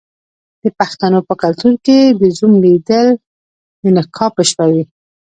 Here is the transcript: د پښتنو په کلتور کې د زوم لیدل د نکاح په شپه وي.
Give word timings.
د 0.63 0.65
پښتنو 0.79 1.19
په 1.27 1.33
کلتور 1.41 1.73
کې 1.85 1.99
د 2.19 2.21
زوم 2.37 2.53
لیدل 2.65 3.07
د 3.81 3.83
نکاح 3.95 4.29
په 4.35 4.41
شپه 4.49 4.65
وي. 4.71 4.83